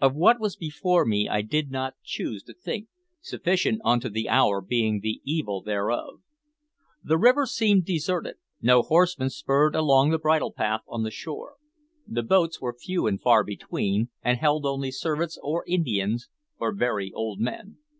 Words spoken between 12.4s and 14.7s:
were few and far between, and held